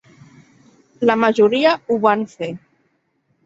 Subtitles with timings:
[1.11, 2.53] La majoria ho van fer.